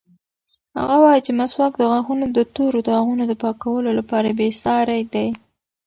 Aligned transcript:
هغه 0.77 0.95
وایي 1.03 1.21
چې 1.25 1.31
مسواک 1.39 1.73
د 1.77 1.83
غاښونو 1.91 2.25
د 2.31 2.39
تورو 2.55 2.79
داغونو 2.87 3.23
د 3.27 3.33
پاکولو 3.43 3.89
لپاره 3.99 4.35
بېساری 4.39 5.01
دی. 5.13 5.27